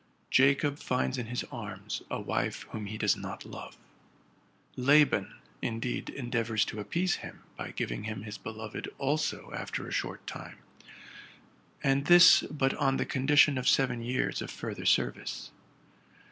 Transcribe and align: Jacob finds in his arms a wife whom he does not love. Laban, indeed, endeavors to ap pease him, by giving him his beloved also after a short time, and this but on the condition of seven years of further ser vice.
Jacob 0.31 0.79
finds 0.79 1.19
in 1.19 1.27
his 1.27 1.43
arms 1.51 2.01
a 2.09 2.19
wife 2.19 2.63
whom 2.71 2.87
he 2.87 2.97
does 2.97 3.15
not 3.15 3.45
love. 3.45 3.77
Laban, 4.75 5.35
indeed, 5.61 6.09
endeavors 6.09 6.65
to 6.65 6.79
ap 6.79 6.89
pease 6.89 7.17
him, 7.17 7.43
by 7.55 7.69
giving 7.69 8.05
him 8.05 8.23
his 8.23 8.35
beloved 8.39 8.89
also 8.97 9.51
after 9.55 9.87
a 9.87 9.91
short 9.93 10.25
time, 10.25 10.57
and 11.83 12.05
this 12.05 12.41
but 12.49 12.73
on 12.73 12.97
the 12.97 13.05
condition 13.05 13.59
of 13.59 13.69
seven 13.69 14.01
years 14.01 14.41
of 14.41 14.49
further 14.49 14.87
ser 14.87 15.11
vice. 15.11 15.51